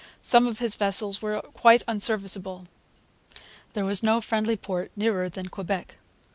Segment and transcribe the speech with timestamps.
[0.23, 2.65] Some of his vessels were quite unserviceable.
[3.73, 5.97] There was no friendly port nearer than Quebec.